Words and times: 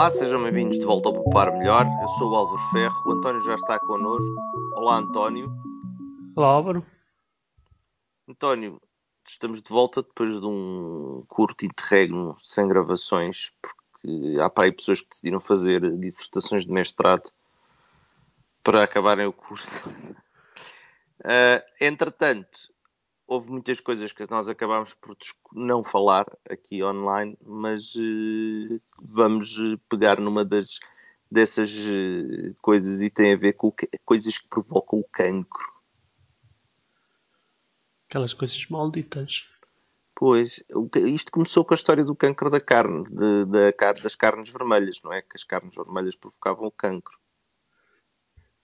Olá, 0.00 0.10
sejam 0.10 0.42
bem-vindos 0.42 0.78
de 0.78 0.84
volta 0.86 1.10
ao 1.10 1.12
Poupar 1.12 1.52
Melhor. 1.58 1.84
Eu 2.00 2.08
sou 2.08 2.30
o 2.30 2.34
Álvaro 2.34 2.70
Ferro, 2.70 3.02
o 3.04 3.12
António 3.12 3.40
já 3.42 3.54
está 3.54 3.78
connosco. 3.78 4.34
Olá, 4.72 4.96
António. 4.96 5.52
Olá, 6.34 6.48
Álvaro. 6.48 6.86
António, 8.26 8.80
estamos 9.28 9.60
de 9.60 9.68
volta 9.68 10.02
depois 10.02 10.40
de 10.40 10.46
um 10.46 11.22
curto 11.28 11.66
interregno 11.66 12.34
sem 12.40 12.66
gravações, 12.66 13.52
porque 13.60 14.40
há 14.40 14.48
para 14.48 14.64
aí 14.64 14.72
pessoas 14.72 15.02
que 15.02 15.10
decidiram 15.10 15.38
fazer 15.38 15.94
dissertações 15.98 16.64
de 16.64 16.72
mestrado 16.72 17.30
para 18.64 18.82
acabarem 18.82 19.26
o 19.26 19.34
curso. 19.34 19.86
Uh, 21.20 21.60
entretanto, 21.78 22.72
houve 23.30 23.48
muitas 23.48 23.78
coisas 23.78 24.10
que 24.10 24.28
nós 24.28 24.48
acabámos 24.48 24.92
por 24.94 25.16
não 25.52 25.84
falar 25.84 26.26
aqui 26.50 26.82
online, 26.82 27.38
mas 27.46 27.94
uh, 27.94 28.82
vamos 29.00 29.56
pegar 29.88 30.20
numa 30.20 30.44
das 30.44 30.80
dessas 31.30 31.70
uh, 31.70 32.52
coisas 32.60 33.00
e 33.00 33.08
tem 33.08 33.32
a 33.32 33.36
ver 33.36 33.52
com 33.52 33.70
que, 33.70 33.88
coisas 34.04 34.36
que 34.36 34.48
provocam 34.48 34.98
o 34.98 35.04
cancro. 35.12 35.64
Aquelas 38.08 38.34
coisas 38.34 38.66
malditas. 38.66 39.48
Pois, 40.12 40.64
isto 40.96 41.30
começou 41.30 41.64
com 41.64 41.72
a 41.72 41.76
história 41.76 42.04
do 42.04 42.16
cancro 42.16 42.50
da 42.50 42.60
carne, 42.60 43.04
de, 43.04 43.44
de, 43.44 44.02
das 44.02 44.16
carnes 44.16 44.50
vermelhas, 44.50 45.00
não 45.04 45.12
é? 45.12 45.22
Que 45.22 45.36
as 45.36 45.44
carnes 45.44 45.72
vermelhas 45.72 46.16
provocavam 46.16 46.66
o 46.66 46.72
cancro. 46.72 47.16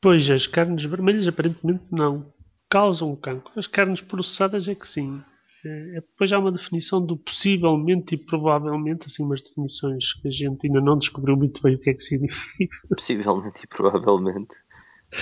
Pois, 0.00 0.28
as 0.28 0.48
carnes 0.48 0.84
vermelhas 0.84 1.28
aparentemente 1.28 1.84
não 1.92 2.34
causam 2.68 3.14
cancro. 3.16 3.52
As 3.56 3.66
carnes 3.66 4.00
processadas 4.00 4.68
é 4.68 4.74
que 4.74 4.86
sim. 4.86 5.22
É, 5.64 5.96
é, 5.96 6.00
depois 6.00 6.32
há 6.32 6.38
uma 6.38 6.52
definição 6.52 7.04
do 7.04 7.16
possivelmente 7.16 8.14
e 8.14 8.18
provavelmente, 8.18 9.06
assim, 9.06 9.22
umas 9.22 9.42
definições 9.42 10.12
que 10.14 10.28
a 10.28 10.30
gente 10.30 10.66
ainda 10.66 10.80
não 10.80 10.98
descobriu 10.98 11.36
muito 11.36 11.60
bem 11.62 11.74
o 11.74 11.78
que 11.78 11.90
é 11.90 11.94
que 11.94 12.02
significa. 12.02 12.76
Possivelmente 12.94 13.64
e 13.64 13.66
provavelmente. 13.66 14.54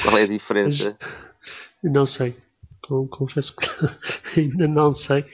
Qual 0.02 0.18
é 0.18 0.22
a 0.22 0.26
diferença? 0.26 0.96
Não 1.82 2.06
sei. 2.06 2.36
Confesso 3.10 3.54
que 3.56 3.66
ainda 4.40 4.68
não 4.68 4.92
sei. 4.92 5.24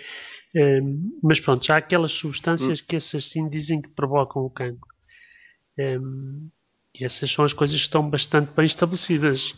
É, 0.54 0.80
mas 1.22 1.38
pronto, 1.40 1.64
já 1.64 1.74
há 1.74 1.78
aquelas 1.78 2.12
substâncias 2.12 2.80
hum. 2.80 2.84
que 2.86 2.96
essas 2.96 3.24
sim 3.24 3.48
dizem 3.48 3.80
que 3.80 3.88
provocam 3.88 4.42
o 4.42 4.50
cancro. 4.50 4.88
E 5.78 7.04
essas 7.04 7.30
são 7.30 7.44
as 7.44 7.54
coisas 7.54 7.76
que 7.76 7.82
estão 7.82 8.08
bastante 8.10 8.52
bem 8.54 8.66
estabelecidas. 8.66 9.54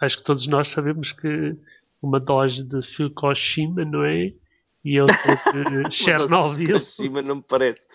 Acho 0.00 0.18
que 0.18 0.24
todos 0.24 0.46
nós 0.46 0.68
sabemos 0.68 1.10
que 1.10 1.56
uma 2.04 2.20
dose 2.20 2.62
de 2.62 2.82
Fukushima, 2.82 3.84
não 3.84 4.04
é? 4.04 4.32
E 4.84 5.00
outra 5.00 5.16
de 5.88 5.94
Chernobyl. 5.94 6.78
Fukushima 6.78 7.22
não 7.22 7.36
me 7.36 7.42
parece. 7.42 7.88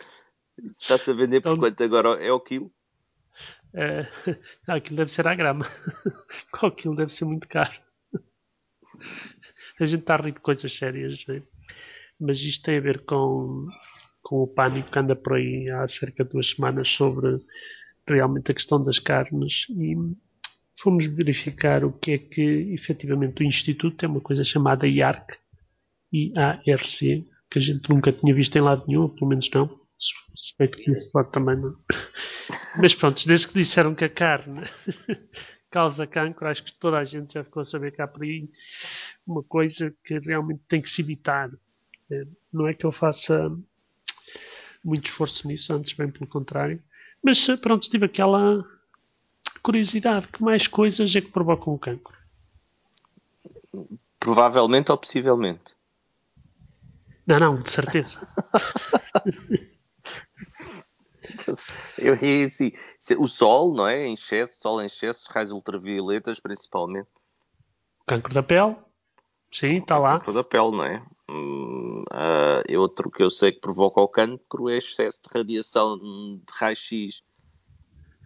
Está-se 0.80 1.12
a 1.12 1.14
vender 1.14 1.38
então, 1.38 1.54
por 1.54 1.60
quanto 1.60 1.84
agora 1.84 2.10
é 2.24 2.32
o 2.32 2.40
quilo? 2.40 2.72
É, 3.74 4.06
aquilo 4.68 4.98
deve 4.98 5.12
ser 5.12 5.28
a 5.28 5.36
grama. 5.36 5.66
o 6.62 6.72
quilo 6.72 6.96
deve 6.96 7.14
ser 7.14 7.26
muito 7.26 7.48
caro. 7.48 7.72
A 9.80 9.86
gente 9.86 10.02
está 10.02 10.16
a 10.16 10.18
rir 10.18 10.34
de 10.34 10.42
coisas 10.42 10.74
sérias, 10.74 11.26
é? 11.30 11.42
mas 12.20 12.40
isto 12.40 12.66
tem 12.66 12.78
a 12.78 12.82
ver 12.82 13.06
com, 13.06 13.68
com 14.22 14.44
o 14.44 14.48
pânico 14.48 14.92
que 14.92 15.00
anda 15.00 15.16
por 15.16 15.36
aí 15.36 15.70
há 15.70 15.88
cerca 15.88 16.26
de 16.26 16.32
duas 16.32 16.50
semanas 16.50 16.90
sobre 16.90 17.38
realmente 18.06 18.52
a 18.52 18.54
questão 18.54 18.82
das 18.82 19.00
carnes 19.00 19.68
e 19.70 19.96
fomos 20.80 21.06
verificar 21.06 21.84
o 21.84 21.92
que 21.92 22.12
é 22.12 22.18
que 22.18 22.42
efetivamente 22.74 23.44
o 23.44 23.46
Instituto 23.46 23.98
tem 23.98 24.10
uma 24.10 24.22
coisa 24.22 24.44
chamada 24.44 24.88
IARC, 24.88 25.38
I-A-R-C, 26.12 27.26
que 27.50 27.60
a 27.60 27.62
gente 27.62 27.90
nunca 27.90 28.12
tinha 28.12 28.34
visto 28.34 28.56
em 28.56 28.62
lado 28.62 28.86
nenhum, 28.88 29.10
pelo 29.10 29.28
menos 29.28 29.50
não. 29.52 29.80
Suspeito 30.34 30.78
que 30.78 30.92
isso 30.92 31.12
pode 31.12 31.32
também 31.32 31.58
não. 31.58 31.76
Mas 32.78 32.96
pronto, 32.96 33.28
desde 33.28 33.48
que 33.48 33.56
disseram 33.56 33.94
que 33.94 34.06
a 34.06 34.10
carne 34.10 34.62
causa 35.70 36.08
cancro, 36.08 36.48
acho 36.48 36.64
que 36.64 36.80
toda 36.80 36.98
a 36.98 37.04
gente 37.04 37.34
já 37.34 37.44
ficou 37.44 37.62
a 37.62 37.66
saber 37.66 37.92
que 37.92 38.02
há 38.02 38.08
por 38.08 38.24
aí 38.24 38.50
uma 39.28 39.44
coisa 39.44 39.94
que 40.04 40.18
realmente 40.20 40.62
tem 40.68 40.82
que 40.82 40.90
se 40.90 41.02
evitar. 41.02 41.50
É, 42.10 42.24
não 42.54 42.68
é 42.68 42.74
que 42.74 42.86
eu 42.86 42.92
faça 42.92 43.52
muito 44.84 45.10
esforço 45.10 45.48
nisso, 45.48 45.74
antes 45.74 45.94
bem 45.94 46.10
pelo 46.10 46.28
contrário. 46.28 46.82
Mas 47.22 47.46
pronto, 47.58 47.90
tive 47.90 48.06
aquela 48.06 48.66
curiosidade, 49.62 50.28
que 50.28 50.42
mais 50.42 50.68
coisas 50.68 51.16
é 51.16 51.22
que 51.22 51.32
provocam 51.32 51.74
o 51.74 51.80
cancro? 51.80 52.18
Provavelmente 54.20 54.92
ou 54.92 54.98
possivelmente? 54.98 55.76
Não, 57.26 57.40
não, 57.40 57.58
de 57.58 57.70
certeza. 57.70 58.20
Eu 61.98 62.14
assim, 62.46 62.72
o 63.18 63.28
sol, 63.28 63.74
não 63.74 63.88
é? 63.88 64.06
Em 64.06 64.14
excesso, 64.14 64.60
sol 64.60 64.82
em 64.82 64.86
excesso, 64.86 65.30
raios 65.32 65.52
ultravioletas 65.52 66.40
principalmente. 66.40 67.10
O 68.02 68.06
cancro 68.06 68.34
da 68.34 68.42
pele, 68.42 68.76
sim, 69.52 69.78
está 69.78 69.98
lá. 69.98 70.16
O 70.16 70.20
cancro 70.20 70.34
da 70.34 70.44
pele, 70.44 70.72
não 70.72 70.84
é? 70.84 71.04
Hum, 71.30 72.04
uh, 72.12 72.80
outro 72.80 73.12
que 73.12 73.22
eu 73.22 73.30
sei 73.30 73.52
que 73.52 73.60
provoca 73.60 74.02
o 74.02 74.08
cancro 74.08 74.70
é 74.70 74.78
excesso 74.78 75.22
de 75.24 75.38
radiação 75.38 75.98
de 75.98 76.44
raio-x 76.52 77.24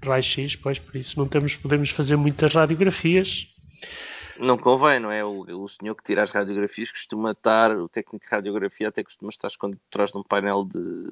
raio-x, 0.04 0.56
pois 0.56 0.80
por 0.80 0.96
isso 0.96 1.18
não 1.18 1.28
temos, 1.28 1.56
podemos 1.56 1.90
fazer 1.90 2.16
muitas 2.16 2.54
radiografias. 2.56 3.48
Não 4.40 4.58
convém, 4.58 5.00
não 5.00 5.12
é? 5.12 5.24
O, 5.24 5.42
o 5.42 5.68
senhor 5.68 5.96
que 5.96 6.04
tira 6.04 6.22
as 6.24 6.30
radiografias 6.30 6.92
costuma 6.92 7.32
estar, 7.32 7.76
o 7.78 7.88
técnico 7.88 8.26
de 8.26 8.36
radiografia 8.36 8.88
até 8.88 9.04
costuma 9.04 9.30
estar 9.30 9.48
escondido 9.48 9.80
por 9.82 9.90
trás 9.90 10.12
de 10.12 10.18
um 10.18 10.24
painel 10.24 10.66
de. 10.66 11.12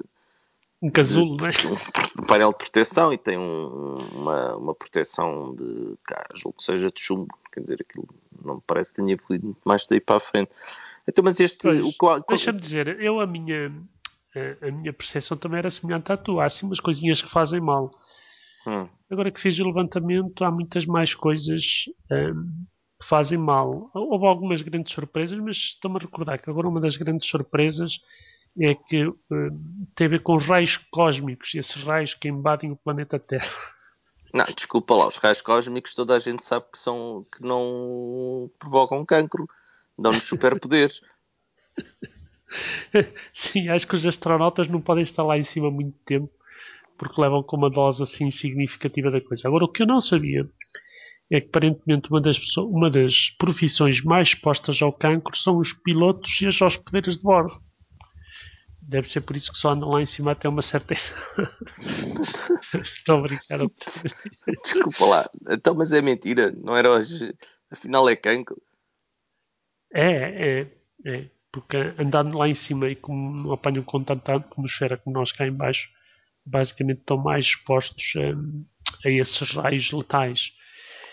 Um 0.82 0.90
casulo, 0.90 1.36
não 1.36 1.46
é? 1.46 1.50
Um, 1.50 2.22
um, 2.22 2.26
painel 2.26 2.50
de 2.50 2.58
proteção 2.58 3.12
e 3.12 3.18
tem 3.18 3.38
um, 3.38 3.96
uma, 4.12 4.56
uma 4.56 4.74
proteção 4.74 5.54
de. 5.54 5.96
Cá, 6.04 6.26
julgo 6.34 6.58
que 6.58 6.64
seja 6.64 6.90
de 6.90 7.00
chumbo, 7.00 7.28
quer 7.52 7.60
dizer, 7.60 7.78
aquilo 7.88 8.08
não 8.44 8.56
me 8.56 8.62
parece 8.66 8.90
que 8.90 9.00
tenha 9.00 9.12
evoluído 9.12 9.46
muito 9.46 9.60
mais 9.64 9.86
daí 9.86 10.00
para 10.00 10.16
a 10.16 10.20
frente. 10.20 10.50
Então, 11.06 11.24
mas 11.24 11.38
este. 11.38 11.68
Deixa-me 12.28 12.60
dizer, 12.60 13.00
eu 13.00 13.20
a 13.20 13.26
minha. 13.26 13.72
A, 14.34 14.68
a 14.68 14.70
minha 14.72 14.92
percepção 14.92 15.36
também 15.36 15.58
era 15.58 15.70
semelhante 15.70 16.10
à 16.10 16.16
tua. 16.16 16.42
Há 16.42 16.46
assim 16.46 16.66
umas 16.66 16.80
coisinhas 16.80 17.22
que 17.22 17.30
fazem 17.30 17.60
mal. 17.60 17.90
Hum. 18.66 18.88
Agora 19.10 19.30
que 19.30 19.40
fiz 19.40 19.58
o 19.58 19.64
levantamento, 19.64 20.44
há 20.44 20.50
muitas 20.50 20.86
mais 20.86 21.14
coisas 21.14 21.84
hum, 22.10 22.64
que 23.00 23.06
fazem 23.06 23.38
mal. 23.38 23.90
Houve 23.94 24.26
algumas 24.26 24.62
grandes 24.62 24.92
surpresas, 24.92 25.38
mas 25.38 25.56
estou-me 25.56 25.98
a 25.98 26.00
recordar 26.00 26.40
que 26.40 26.48
agora 26.48 26.68
uma 26.68 26.80
das 26.80 26.96
grandes 26.96 27.28
surpresas 27.28 28.00
é 28.58 28.74
que 28.74 29.06
hum, 29.06 29.86
tem 29.94 30.06
a 30.06 30.10
ver 30.10 30.22
com 30.22 30.36
os 30.36 30.46
raios 30.46 30.76
cósmicos, 30.76 31.54
esses 31.54 31.82
raios 31.84 32.14
que 32.14 32.28
invadem 32.28 32.72
o 32.72 32.76
planeta 32.76 33.18
Terra. 33.18 33.46
Não, 34.34 34.46
desculpa 34.46 34.94
lá, 34.94 35.06
os 35.06 35.16
raios 35.16 35.42
cósmicos 35.42 35.92
toda 35.92 36.16
a 36.16 36.18
gente 36.18 36.42
sabe 36.42 36.64
que 36.72 36.78
são 36.78 37.26
que 37.30 37.42
não 37.42 38.50
provocam 38.58 39.04
cancro, 39.04 39.46
dão-nos 39.98 40.24
superpoderes. 40.24 41.02
Sim, 43.32 43.68
acho 43.68 43.86
que 43.86 43.94
os 43.94 44.06
astronautas 44.06 44.68
não 44.68 44.80
podem 44.80 45.02
estar 45.02 45.22
lá 45.22 45.36
em 45.36 45.42
cima 45.42 45.70
muito 45.70 45.98
tempo 46.04 46.32
porque 47.02 47.20
levam 47.20 47.42
com 47.42 47.56
uma 47.56 47.68
dose 47.68 48.00
assim 48.04 48.30
significativa 48.30 49.10
da 49.10 49.20
coisa. 49.20 49.48
Agora, 49.48 49.64
o 49.64 49.68
que 49.68 49.82
eu 49.82 49.86
não 49.86 50.00
sabia 50.00 50.48
é 51.28 51.40
que 51.40 51.48
aparentemente 51.48 52.08
uma 52.08 52.20
das, 52.20 52.38
pessoas, 52.38 52.70
uma 52.70 52.88
das 52.88 53.30
profissões 53.30 54.00
mais 54.04 54.28
expostas 54.28 54.80
ao 54.80 54.92
cancro 54.92 55.36
são 55.36 55.58
os 55.58 55.72
pilotos 55.72 56.40
e 56.40 56.46
as 56.46 56.62
hospedeiras 56.62 57.16
de 57.16 57.24
bordo. 57.24 57.60
Deve 58.80 59.08
ser 59.08 59.22
por 59.22 59.34
isso 59.34 59.50
que 59.50 59.58
só 59.58 59.70
andam 59.70 59.88
lá 59.90 60.00
em 60.00 60.06
cima 60.06 60.30
até 60.30 60.48
uma 60.48 60.62
certa. 60.62 60.94
Estou 62.80 63.16
a 63.16 63.22
brincar. 63.22 63.58
Desculpa 64.62 65.04
lá. 65.04 65.30
Então, 65.50 65.74
mas 65.74 65.92
é 65.92 66.00
mentira. 66.00 66.52
Não 66.52 66.76
era 66.76 66.88
hoje. 66.88 67.34
Afinal 67.68 68.08
é 68.08 68.14
cancro. 68.14 68.62
É, 69.92 70.60
é, 70.60 70.72
é. 71.04 71.28
Porque 71.50 71.76
andando 71.98 72.38
lá 72.38 72.48
em 72.48 72.54
cima 72.54 72.88
e 72.88 72.94
como 72.94 73.42
não 73.42 73.52
apanham 73.52 73.82
com 73.82 74.04
tanta 74.04 74.36
atmosfera 74.36 74.96
como 74.96 75.18
nós 75.18 75.32
cá 75.32 75.46
em 75.46 75.52
baixo, 75.52 75.90
basicamente 76.44 77.00
estão 77.00 77.16
mais 77.16 77.46
expostos 77.46 78.14
a, 78.16 79.08
a 79.08 79.10
esses 79.10 79.50
raios 79.52 79.90
letais. 79.92 80.52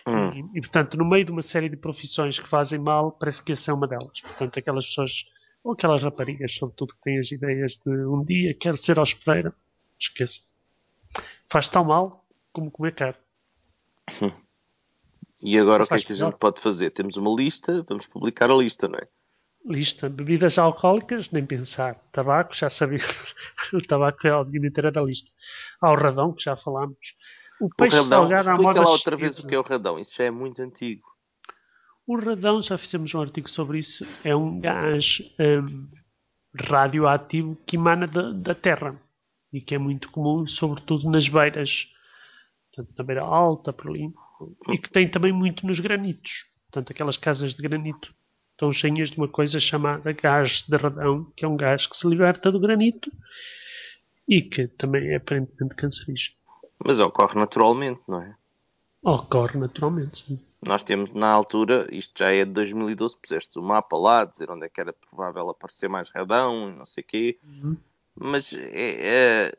Hum. 0.08 0.52
E, 0.54 0.60
e, 0.60 0.62
portanto, 0.62 0.98
no 0.98 1.06
meio 1.06 1.26
de 1.26 1.32
uma 1.32 1.42
série 1.42 1.70
de 1.70 1.78
profissões 1.78 2.40
que 2.40 2.48
fazem 2.48 2.80
mal, 2.80 3.12
parece 3.12 3.44
que 3.44 3.52
essa 3.52 3.72
é 3.72 3.74
uma 3.74 3.88
delas. 3.88 4.22
Portanto, 4.22 4.58
aquelas 4.58 4.88
pessoas, 4.88 5.26
ou 5.64 5.74
aquelas 5.74 6.04
raparigas, 6.04 6.56
sobretudo, 6.56 6.94
que 6.96 7.02
têm 7.02 7.20
as 7.20 7.32
ideias 7.32 7.74
de 7.78 7.90
um 8.06 8.24
dia 8.24 8.54
quero 8.54 8.78
ser 8.78 8.98
hospedeira, 9.00 9.54
esqueça. 10.00 10.40
Faz 11.50 11.70
tão 11.70 11.84
mal 11.84 12.26
como 12.52 12.72
comer 12.72 12.96
carne. 12.96 13.20
Hum. 14.22 14.32
E 15.42 15.58
agora 15.58 15.84
o 15.84 15.88
que 15.88 15.94
é 15.94 16.00
que 16.00 16.12
a 16.12 16.16
gente 16.16 16.38
pode 16.38 16.60
fazer? 16.60 16.90
Temos 16.90 17.16
uma 17.16 17.34
lista, 17.34 17.84
vamos 17.88 18.08
publicar 18.08 18.52
a 18.52 18.56
lista, 18.56 18.88
não 18.88 19.00
é? 19.00 19.08
Lista. 19.66 20.10
Bebidas 20.10 20.58
alcoólicas, 20.58 21.30
nem 21.32 21.46
pensar. 21.46 21.96
Tabaco, 22.12 22.56
já 22.56 22.70
sabíamos. 22.70 23.36
o 23.74 23.82
tabaco 23.82 24.28
é 24.28 24.32
obviamente 24.32 24.78
era 24.78 24.92
da 24.92 25.02
lista. 25.02 25.32
Há 25.82 25.92
o 25.92 25.96
radão, 25.96 26.34
que 26.34 26.44
já 26.44 26.56
falámos. 26.56 27.16
O 27.60 27.70
peixe 27.76 27.98
o 27.98 28.04
radão, 28.04 28.30
salgado 28.30 28.50
à 28.52 28.56
moda 28.56 28.82
lá 28.82 28.90
outra 28.90 29.16
vez 29.16 29.40
o 29.40 29.48
que 29.48 29.56
é 29.56 29.60
o 29.60 29.64
radão. 29.64 30.00
Isso 30.00 30.16
já 30.18 30.26
é 30.26 30.32
muito 30.32 30.62
antigo. 30.62 31.08
O 32.08 32.18
radão, 32.18 32.62
já 32.62 32.78
fizemos 32.78 33.14
um 33.14 33.22
artigo 33.22 33.50
sobre 33.50 33.78
isso, 33.78 34.08
é 34.24 34.36
um 34.36 34.60
gás 34.60 35.22
um, 35.40 35.88
radioativo 36.56 37.56
que 37.68 37.76
emana 37.76 38.08
da, 38.08 38.32
da 38.32 38.56
Terra 38.56 39.00
e 39.54 39.62
que 39.62 39.76
é 39.76 39.78
muito 39.78 40.10
comum, 40.10 40.48
sobretudo 40.48 41.08
nas 41.10 41.28
beiras 41.28 41.94
portanto, 42.80 42.98
na 42.98 43.04
beira 43.04 43.22
alta, 43.22 43.74
por 43.74 43.90
ali, 43.90 44.12
e 44.70 44.78
que 44.78 44.90
tem 44.90 45.10
também 45.10 45.32
muito 45.32 45.68
nos 45.68 45.80
granitos. 45.80 46.46
Portanto, 46.72 46.92
aquelas 46.92 47.18
casas 47.18 47.54
de 47.54 47.62
granito 47.62 48.14
estão 48.60 48.74
cheias 48.74 49.10
de 49.10 49.18
uma 49.18 49.28
coisa 49.30 49.58
chamada 49.58 50.12
gás 50.12 50.64
de 50.68 50.76
radão, 50.76 51.32
que 51.34 51.46
é 51.46 51.48
um 51.48 51.56
gás 51.56 51.88
que 51.88 51.96
se 51.96 52.06
liberta 52.06 52.52
do 52.52 52.60
granito 52.60 53.10
e 54.28 54.42
que 54.42 54.68
também 54.68 55.08
é 55.08 55.16
aparentemente 55.16 55.76
cancerígeno. 55.76 56.36
Mas 56.86 57.00
ocorre 57.00 57.40
naturalmente, 57.40 58.02
não 58.06 58.22
é? 58.22 58.36
Ocorre 59.02 59.58
naturalmente, 59.58 60.26
sim. 60.26 60.40
Nós 60.62 60.84
temos 60.84 61.12
na 61.14 61.30
altura, 61.30 61.88
isto 61.90 62.12
já 62.20 62.34
é 62.34 62.44
de 62.44 62.52
2012, 62.52 63.18
puseste 63.18 63.58
o 63.58 63.64
mapa 63.64 63.98
lá, 63.98 64.26
dizer 64.26 64.52
onde 64.52 64.66
é 64.66 64.70
que 64.70 64.82
era 64.82 64.92
provável 64.92 65.50
aparecer 65.50 65.88
mais 65.88 66.10
radão 66.10 66.70
e 66.70 66.76
não 66.76 66.84
sei 66.84 67.02
o 67.02 67.08
quê. 67.08 67.40
Uhum. 67.42 67.78
Mas 68.14 68.52
é, 68.52 69.48
é, 69.48 69.52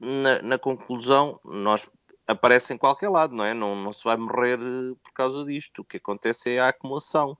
na, 0.00 0.42
na, 0.42 0.58
conclusão, 0.58 1.38
nós 1.44 1.88
aparece 2.26 2.74
em 2.74 2.78
qualquer 2.78 3.08
lado, 3.08 3.32
não 3.32 3.44
é? 3.44 3.54
Não, 3.54 3.76
não 3.76 3.92
se 3.92 4.02
vai 4.02 4.16
morrer 4.16 4.58
eh, 4.58 4.96
por 5.04 5.12
causa 5.12 5.44
disto. 5.44 5.82
O 5.82 5.84
que 5.84 5.98
acontece 5.98 6.50
é 6.50 6.58
a 6.58 6.70
acumulação. 6.70 7.38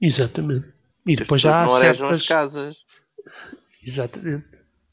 Exatamente. 0.00 0.72
E 1.06 1.16
depois 1.16 1.40
já 1.40 1.62
há 1.62 1.62
não 1.62 1.68
certas... 1.68 2.20
as 2.20 2.26
casas. 2.26 2.84
Exatamente. 3.82 4.46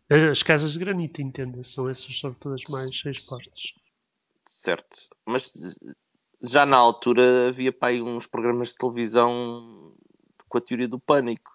As 0.10 0.44
casas 0.44 0.74
de 0.74 0.80
granito, 0.80 1.22
entenda 1.22 1.64
São 1.64 1.90
essas 1.90 2.18
sobretudo 2.18 2.56
as 2.56 2.64
mais 2.70 2.90
expostas. 3.06 3.74
Certo. 4.46 5.10
Mas 5.26 5.54
já 6.42 6.66
na 6.66 6.78
altura 6.78 7.48
havia 7.48 7.76
aí 7.82 8.02
uns 8.02 8.28
programas 8.28 8.70
de 8.70 8.76
televisão 8.76 9.96
com 10.48 10.58
a 10.58 10.62
teoria 10.62 10.88
do 10.88 11.00
pânico. 11.00 11.52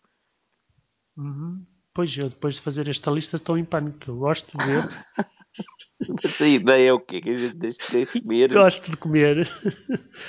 Uhum. 1.17 1.65
Pois 1.95 2.17
eu, 2.17 2.29
depois 2.29 2.55
de 2.55 2.61
fazer 2.61 2.89
esta 2.89 3.11
lista, 3.11 3.37
estou 3.37 3.59
em 3.59 3.65
pânico. 3.65 4.11
Eu 4.11 4.17
gosto 4.17 4.57
de 4.57 4.65
ver. 4.65 4.83
Mas 6.23 6.41
a 6.41 6.47
ideia 6.47 6.91
é 6.91 6.93
o 6.93 7.01
quê? 7.01 7.21
Que 7.21 7.31
a 7.31 7.39
gente 7.39 7.57
deixe 7.57 7.79
de 7.93 8.23
comer? 8.23 8.53
Gosto 8.53 8.91
de 8.91 8.97
comer. 8.97 9.51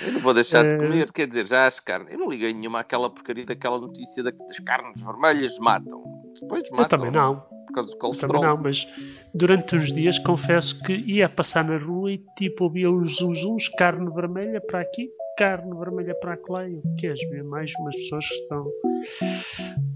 Eu 0.05 0.13
não 0.13 0.19
vou 0.19 0.33
deixar 0.33 0.67
de 0.67 0.77
comer, 0.77 1.07
uh... 1.07 1.13
quer 1.13 1.27
dizer, 1.27 1.47
já 1.47 1.67
as 1.67 1.79
carnes. 1.79 2.13
Eu 2.13 2.19
não 2.19 2.29
liguei 2.29 2.53
nenhuma 2.53 2.79
àquela 2.79 3.09
porcaria 3.09 3.45
daquela 3.45 3.79
notícia 3.79 4.23
de 4.23 4.31
que 4.31 4.43
as 4.43 4.59
carnes 4.59 5.03
vermelhas 5.03 5.59
matam. 5.59 6.03
Depois 6.41 6.63
matam. 6.71 6.83
Eu 6.83 6.87
também 6.87 7.11
não 7.11 7.59
por 7.69 7.73
causa 7.73 7.91
do 7.91 7.97
colesterol. 7.97 8.41
Também 8.41 8.55
não, 8.55 8.63
mas 8.63 8.87
durante 9.33 9.75
uns 9.75 9.93
dias 9.93 10.17
confesso 10.19 10.81
que 10.83 10.93
ia 10.93 11.29
passar 11.29 11.63
na 11.63 11.77
rua 11.77 12.11
e 12.11 12.17
tipo 12.35 12.65
ouvia 12.65 12.89
uns 12.89 13.21
uns 13.21 13.67
carne 13.69 14.11
vermelha 14.11 14.59
para 14.59 14.81
aqui, 14.81 15.07
carne 15.37 15.77
vermelha 15.77 16.15
para 16.15 16.37
lá 16.49 16.67
e 16.67 16.75
o 16.75 16.95
que 16.97 17.07
és 17.07 17.19
ver 17.29 17.43
mais 17.43 17.71
umas 17.79 17.95
pessoas 17.95 18.27
que 18.27 18.33
estão 18.35 18.67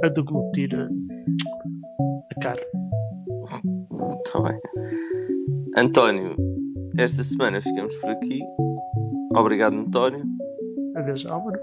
a 0.04 0.08
deglutir 0.08 0.70
a, 0.76 0.84
a 0.84 2.40
carne. 2.42 2.66
Está 4.26 4.40
bem. 4.42 4.60
António, 5.76 6.36
esta 7.00 7.24
semana 7.24 7.60
ficamos 7.60 7.96
por 7.98 8.12
aqui. 8.12 8.40
Obrigado, 9.36 9.76
António. 9.76 10.24
Adeus, 10.96 11.26
Álvaro. 11.26 11.60